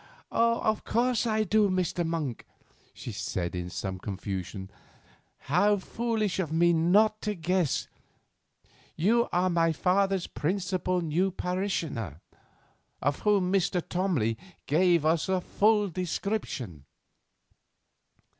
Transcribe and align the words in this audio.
"Oh! 0.31 0.61
of 0.61 0.83
course 0.83 1.27
I 1.27 1.43
do, 1.43 1.69
Mr. 1.69 2.03
Monk," 2.03 2.47
she 2.91 3.11
said 3.11 3.53
in 3.55 3.69
some 3.69 3.99
confusion, 3.99 4.71
"how 5.41 5.77
foolish 5.77 6.39
of 6.39 6.51
me 6.51 6.73
not 6.73 7.21
to 7.21 7.35
guess. 7.35 7.87
You 8.95 9.29
are 9.31 9.47
my 9.51 9.71
father's 9.71 10.25
principal 10.25 11.01
new 11.01 11.29
parishioner, 11.29 12.19
of 12.99 13.19
whom 13.19 13.53
Mr. 13.53 13.79
Tomley 13.79 14.39
gave 14.65 15.05
us 15.05 15.29
a 15.29 15.39
full 15.39 15.87
description." 15.87 16.85